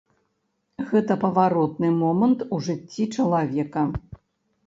Гэта 0.93 1.17
паваротны 1.23 1.91
момант 2.03 2.39
у 2.57 2.61
жыцці 2.67 3.03
чалавека. 3.15 3.85